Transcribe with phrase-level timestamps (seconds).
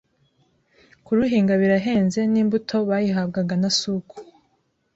[1.05, 4.07] kuruhinga birahenze n’imbuto bayihabwaga na Souk